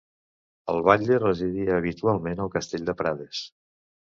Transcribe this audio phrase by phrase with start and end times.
[0.73, 3.45] El batlle residia habitualment al castell de Prades.